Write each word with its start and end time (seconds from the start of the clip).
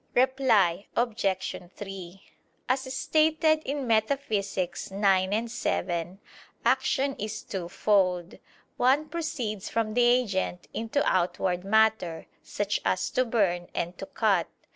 Reply 0.15 0.87
Obj. 0.95 1.61
3: 1.75 2.23
As 2.67 2.91
stated 2.91 3.59
in 3.63 3.87
Metaph. 3.87 4.31
ix, 4.57 4.89
7 5.53 6.19
action 6.65 7.15
is 7.19 7.43
twofold. 7.43 8.39
One 8.77 9.09
proceeds 9.09 9.69
from 9.69 9.93
the 9.93 10.05
agent 10.05 10.67
into 10.73 11.05
outward 11.07 11.63
matter, 11.63 12.25
such 12.41 12.81
as 12.83 13.11
"to 13.11 13.25
burn" 13.25 13.67
and 13.75 13.95
"to 13.99 14.07
cut." 14.07 14.47